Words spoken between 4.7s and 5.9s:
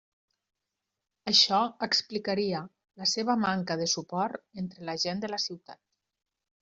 la gent de la Ciutat.